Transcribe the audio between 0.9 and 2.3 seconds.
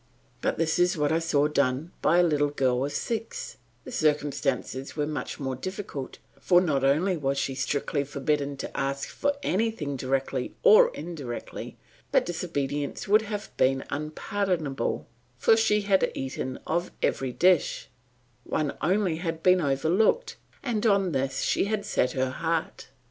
what I saw done by a